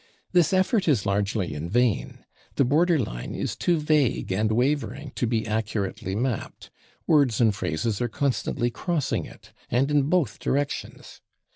This 0.31 0.51
effort 0.51 0.87
is 0.87 1.05
largely 1.05 1.53
in 1.53 1.69
vain; 1.69 2.25
the 2.55 2.65
border 2.65 2.97
line 2.97 3.35
is 3.35 3.55
too 3.55 3.77
vague 3.77 4.31
and 4.31 4.51
wavering 4.51 5.11
to 5.13 5.27
be 5.27 5.45
accurately 5.45 6.15
mapped; 6.15 6.71
words 7.05 7.39
and 7.39 7.53
phrases 7.55 8.01
are 8.01 8.07
constantly 8.09 8.71
crossing 8.71 9.25
it, 9.27 9.53
and 9.69 9.91
in 9.91 10.09
both 10.09 10.39
directions. 10.39 11.21